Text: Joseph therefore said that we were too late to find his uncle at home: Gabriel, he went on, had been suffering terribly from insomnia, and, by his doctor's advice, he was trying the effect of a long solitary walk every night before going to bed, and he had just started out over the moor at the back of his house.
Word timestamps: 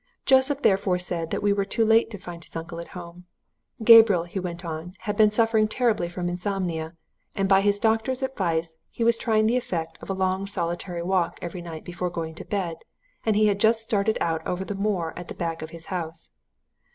Joseph 0.25 0.63
therefore 0.63 0.97
said 0.97 1.29
that 1.29 1.43
we 1.43 1.53
were 1.53 1.63
too 1.63 1.85
late 1.85 2.09
to 2.09 2.17
find 2.17 2.43
his 2.43 2.55
uncle 2.55 2.79
at 2.79 2.97
home: 2.97 3.25
Gabriel, 3.83 4.23
he 4.23 4.39
went 4.39 4.65
on, 4.65 4.95
had 5.01 5.15
been 5.15 5.29
suffering 5.29 5.67
terribly 5.67 6.09
from 6.09 6.27
insomnia, 6.27 6.95
and, 7.35 7.47
by 7.47 7.61
his 7.61 7.77
doctor's 7.77 8.23
advice, 8.23 8.81
he 8.89 9.03
was 9.03 9.15
trying 9.15 9.45
the 9.45 9.57
effect 9.57 9.99
of 10.01 10.09
a 10.09 10.15
long 10.15 10.47
solitary 10.47 11.03
walk 11.03 11.37
every 11.39 11.61
night 11.61 11.83
before 11.85 12.09
going 12.09 12.33
to 12.33 12.43
bed, 12.43 12.77
and 13.27 13.35
he 13.35 13.45
had 13.45 13.59
just 13.59 13.83
started 13.83 14.17
out 14.19 14.41
over 14.47 14.65
the 14.65 14.73
moor 14.73 15.13
at 15.15 15.27
the 15.27 15.35
back 15.35 15.61
of 15.61 15.69
his 15.69 15.85
house. 15.93 16.33